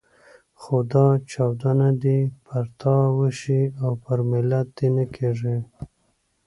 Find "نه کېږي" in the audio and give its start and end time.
4.95-5.57